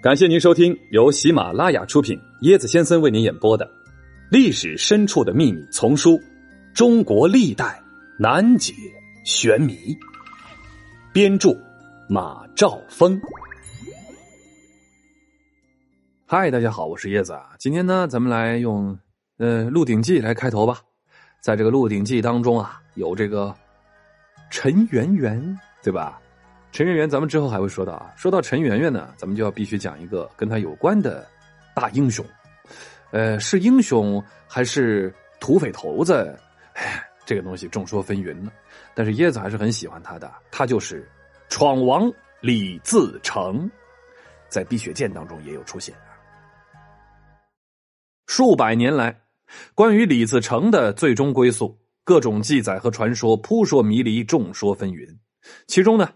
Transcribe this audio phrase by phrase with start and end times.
[0.00, 3.66] 感谢您收听由喜马拉雅出品、椰子先生为您演播的
[4.30, 6.12] 《历史深处的秘密》丛书
[6.72, 7.82] 《中国历代
[8.16, 8.72] 难解
[9.24, 9.74] 玄谜》，
[11.12, 11.50] 编著
[12.08, 13.20] 马兆峰。
[16.26, 17.56] 嗨，大家好，我是椰子啊。
[17.58, 18.96] 今天呢，咱们来用
[19.38, 20.80] 呃《鹿鼎记》来开头吧。
[21.40, 23.52] 在这个《鹿鼎记》当中啊，有这个
[24.48, 26.20] 陈圆圆，对吧？
[26.78, 28.14] 陈圆圆，咱们之后还会说到啊。
[28.14, 31.26] 说到陈圆圆呢，咱们就要必须讲一个跟他有关的
[31.74, 32.24] 大英雄。
[33.10, 36.38] 呃，是英雄还是土匪头子？
[36.74, 38.52] 哎，这个东西众说纷纭呢。
[38.94, 41.04] 但是椰子还是很喜欢他的，他就是
[41.48, 42.08] 闯王
[42.40, 43.68] 李自成，
[44.48, 46.14] 在《碧血剑》当中也有出现啊。
[48.28, 49.20] 数百年来，
[49.74, 55.04] 关于李自成的最终归宿，各种记载和传说扑朔迷离，众说纷纭。
[55.66, 56.08] 其中呢？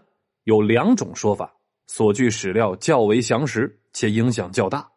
[0.43, 1.53] 有两种说法，
[1.87, 4.89] 所据史料较为详实，且影响较大，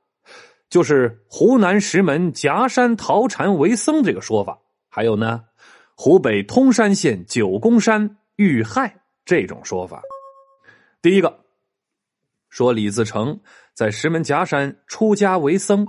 [0.68, 5.44] 就是湖南石门夹山陶禅为僧这个说法，还有呢，
[5.94, 10.02] 湖北通山县九宫山遇害这种说法。
[11.00, 11.44] 第一个
[12.48, 13.38] 说李自成
[13.74, 15.86] 在石门夹山出家为僧，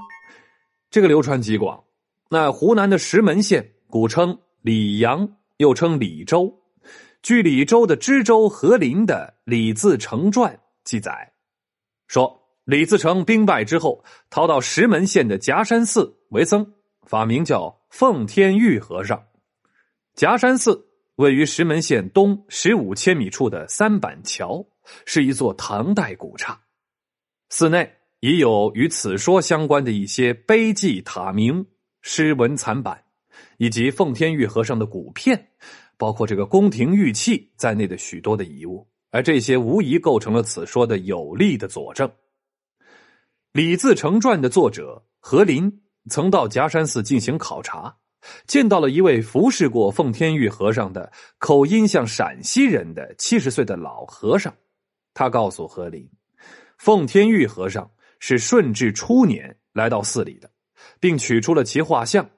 [0.92, 1.84] 这个流传极广。
[2.30, 6.54] 那湖南的石门县古称李阳，又称李州。
[7.28, 10.54] 据李州的知州何林的《李自成传》
[10.86, 11.34] 记载，
[12.08, 16.66] 说李自成兵败之后，逃到石门县的夹山寺为僧，
[17.06, 19.22] 法名叫奉天玉和尚。
[20.16, 24.66] 夹山寺位于石门县东十五千米处的三板桥，
[25.06, 26.58] 是一座唐代古刹。
[27.50, 31.68] 寺内已有与此说相关的一些碑记、塔铭、
[32.02, 33.04] 诗文残版，
[33.58, 35.48] 以及奉天玉和尚的骨片。
[36.00, 42.08] 包括这个宫廷玉器在内的许多的遗物，而这些无疑构成了此说的有力的佐证。
[43.52, 47.98] 《李自成传》的作者何林曾到夹山寺进行考察，
[48.46, 54.54] 见到了一位服侍过奉天玉和尚的口音像陕西人的七十岁的老和尚。
[55.16, 56.08] 他告诉何林，
[56.78, 60.48] 奉天玉和尚是顺治初年来到寺里的，
[61.00, 62.30] 并取出了其画像。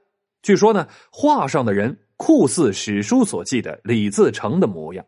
[0.41, 1.99] 据说呢，画上的人。
[2.21, 5.05] 酷似史书所记的李自成的模样，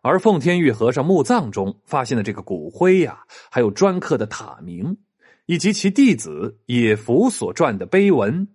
[0.00, 4.96] 而奉天玉和尚墓葬中发现的这个骨灰呀，还有专刻的塔铭，
[5.44, 8.48] 以及其弟子野福所撰的碑文，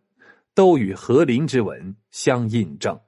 [0.55, 2.99] 都与和林之文相印证。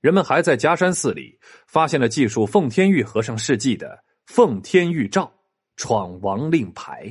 [0.00, 3.86] 人们还在夹山寺里发现了记述奉天玉和尚事迹的
[4.26, 5.32] 《奉天玉诏
[5.76, 7.06] 闯王令牌》，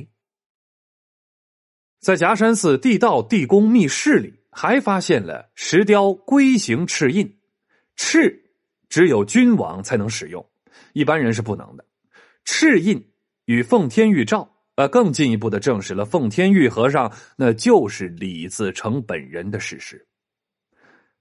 [2.02, 4.42] 在夹山寺地道地宫密室里。
[4.54, 7.38] 还发现了石雕龟形赤印，
[7.96, 8.52] 赤
[8.90, 10.46] 只有君王才能使用，
[10.92, 11.82] 一般人是不能的。
[12.44, 13.02] 赤印
[13.46, 20.06] 与奉天玉照，呃，更进一步的证实了奉天玉和尚那就是李自成本人的事实。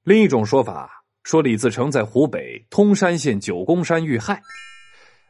[0.04, 4.42] 另一种说法说李自成在湖北通山县九宫山遇害，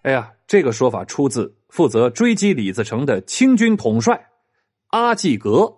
[0.01, 4.30] 哎呀，这个说法出自负责追击李自成的清军统帅
[4.91, 5.73] 阿济格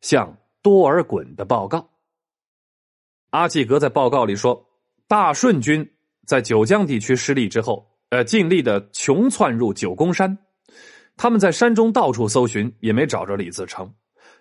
[0.00, 0.36] 向。
[0.64, 1.90] 多尔衮的报告，
[3.30, 4.64] 阿济格在报告里说，
[5.08, 5.84] 大顺军
[6.24, 10.38] 在九江地区失利之后，呃，尽力的穷窜入九宫山。
[11.16, 13.92] 他们在山中到处搜寻，也没找着李自成。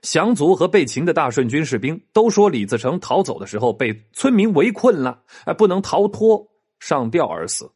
[0.03, 6.47] 降卒和被擒的大顺军士兵都说，李自成逃走的时候被村民围困了，哎，不能逃脱，
[6.79, 7.67] 上吊而死。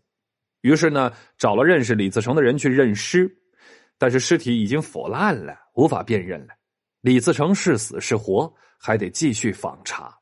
[0.62, 3.36] 于是呢，找了认识李自成的人去认尸，
[3.98, 6.54] 但是尸体已经腐烂了，无法辨认了。
[7.02, 10.18] 李自成是死是活，还得继续访查。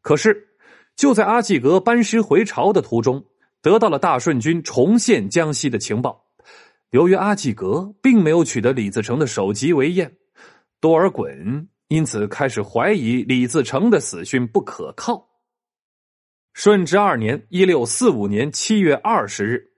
[0.00, 0.48] 可是，
[0.96, 3.24] 就在阿济格班师回朝的途中，
[3.62, 6.24] 得到了大顺军重现江西的情报。
[6.90, 10.16] 由于阿济格并没有取得李自成的首级为验，
[10.80, 15.28] 多尔衮因此开始怀疑李自成的死讯不可靠。
[16.52, 19.72] 顺治二年（一六四五年）七月二十日，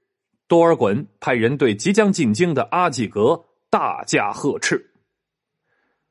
[0.48, 4.92] 多尔衮派人对即将进京的阿济格大驾呵斥。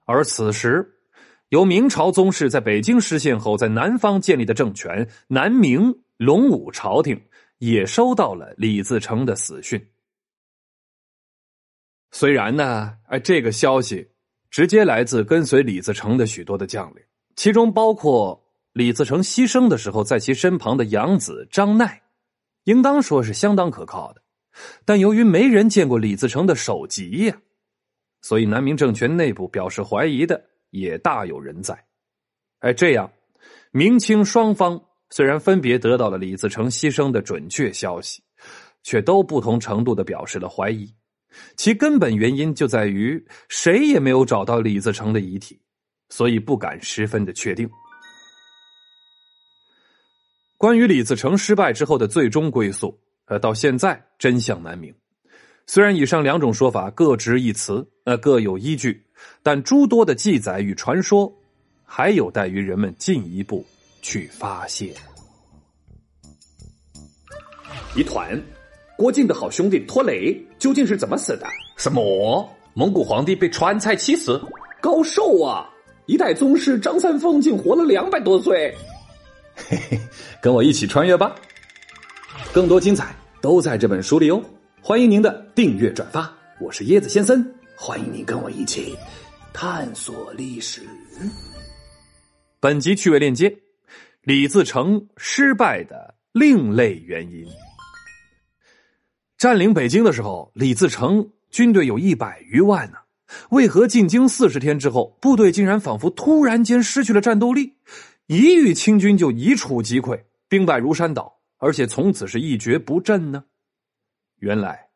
[0.05, 0.99] 而此时，
[1.49, 7.21] 由明朝宗室在北京失陷后，在南方建立的政权南明隆武朝廷
[7.59, 9.89] 也收到了李自成的死讯。
[12.11, 14.09] 虽然呢，哎，这个消息
[14.49, 17.03] 直接来自跟随李自成的许多的将领，
[17.35, 21.99] 其中包括李自成牺牲的时候在其身旁的养子张鼐，
[22.65, 24.21] 应当说是相当可靠的。
[24.85, 27.37] 但由于没人见过李自成的首级呀。
[28.21, 31.85] 所以，南明政权内部表示怀疑的也大有人在。
[32.59, 33.11] 哎，这样，
[33.71, 34.81] 明清双方
[35.11, 38.23] 虽然分别得到了李自成牺牲的准确消息，
[38.81, 40.91] 却都不同程度的表示了怀疑。
[41.55, 45.61] 其根本原因就在于谁也没有找到李自成的遗体，
[46.09, 47.69] 所以不敢十分的确定。
[50.57, 54.93] 关于李自成失败之后的最终归宿，呃，到现在真相难明。
[55.67, 59.03] 虽然以上两种说法各执一词，呃，各有依据，
[59.41, 61.31] 但诸多的记载与传说，
[61.83, 63.65] 还有待于人们进一步
[64.01, 64.93] 去发现。
[67.95, 68.39] 一团，
[68.97, 71.47] 郭靖的好兄弟拖雷究竟是怎么死的？
[71.77, 72.47] 什么？
[72.75, 74.39] 蒙古皇帝被川菜气死？
[74.81, 75.67] 高寿啊！
[76.05, 78.71] 一代宗师张三丰竟活了两百多岁。
[79.55, 79.99] 嘿嘿，
[80.41, 81.33] 跟我一起穿越吧！
[82.53, 84.41] 更多精彩都在这本书里哦。
[84.81, 87.45] 欢迎您的订阅转发，我是椰子先生，
[87.75, 88.95] 欢迎您跟我一起
[89.53, 90.81] 探索历史。
[92.59, 93.55] 本集趣味链接：
[94.21, 97.45] 李自成失败的另类原因。
[99.37, 102.97] 占领北京的时候，李自成军队有一百余万呢，
[103.49, 107.73] 为何进京四十天之后，部队竟然仿佛突然间失去了战斗力？
[108.27, 113.45] 一遇清军就一触即溃，兵败如山倒，而且从此是一蹶不振呢？
[114.39, 114.89] 原来，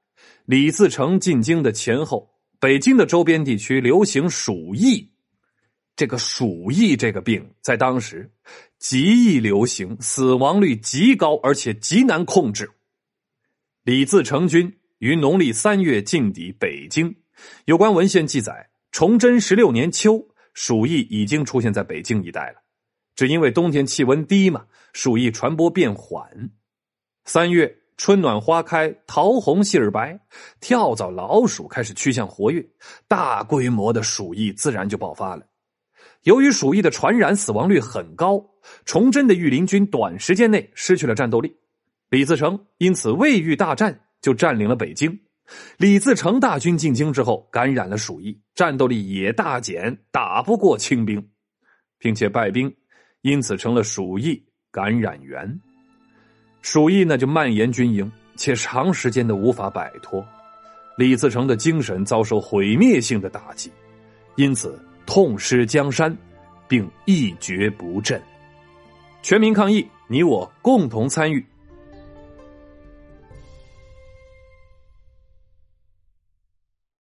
[0.46, 2.30] 李自成进京的前后，
[2.60, 5.10] 北京的周边地区流行鼠疫。
[5.96, 8.32] 这个鼠疫这个病在当时
[8.78, 12.72] 极易流行，死亡率极高，而且极难控制。
[13.84, 17.14] 李自成军于农历三月进抵北京，
[17.66, 22.62] 有关文献记载，崇祯十六年秋，鼠疫已经出现在北京一带了。
[23.20, 26.26] 只因为冬天气温低嘛，鼠疫传播变缓。
[27.26, 30.18] 三月春暖花开，桃红杏儿白，
[30.62, 32.66] 跳蚤、老鼠开始趋向活跃，
[33.10, 35.46] 大规模的鼠疫自然就爆发了。
[36.24, 38.42] 由于鼠疫的传染死亡率很高，
[38.86, 41.54] 崇祯的御林军短时间内失去了战斗力。
[42.10, 45.20] 李自成因此未遇大战就占领了北京。
[45.76, 51.30] 李自成大军进京之后，感染了鼠疫，战斗力也大减，打不过清兵，
[51.98, 52.74] 并且败兵。
[53.22, 55.60] 因此成了鼠疫感染源，
[56.62, 60.26] 鼠疫呢就蔓延军营，且长时间的无法摆脱，
[60.98, 63.70] 李自成的精神遭受毁灭性的打击，
[64.36, 66.16] 因此痛失江山，
[66.68, 68.22] 并一蹶不振。
[69.22, 71.46] 全民抗疫，你我共同参与，